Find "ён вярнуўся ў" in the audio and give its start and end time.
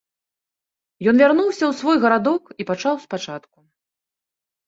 1.11-1.73